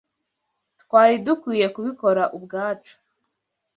Twari 0.81 1.15
dukwiye 1.25 1.67
kubikora 1.75 2.23
ubwacu. 2.37 2.95